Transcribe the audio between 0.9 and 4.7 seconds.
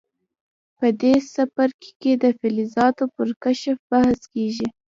دې څپرکي کې د فلزاتو پر کشف بحث کیږي.